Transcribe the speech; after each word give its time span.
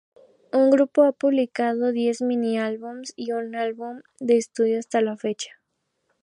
El 0.51 0.71
grupo 0.71 1.03
ha 1.03 1.11
publicado 1.11 1.91
diez 1.91 2.23
mini-álbumes 2.23 3.13
y 3.15 3.33
un 3.33 3.53
álbum 3.55 4.01
de 4.19 4.37
estudio 4.37 4.79
hasta 4.79 4.99
la 5.01 5.15
fecha. 5.15 5.61